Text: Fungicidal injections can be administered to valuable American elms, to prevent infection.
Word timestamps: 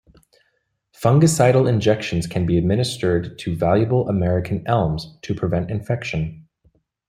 Fungicidal 0.99 1.69
injections 1.69 2.25
can 2.25 2.47
be 2.47 2.57
administered 2.57 3.37
to 3.37 3.55
valuable 3.55 4.09
American 4.09 4.63
elms, 4.65 5.15
to 5.21 5.35
prevent 5.35 5.69
infection. 5.69 6.47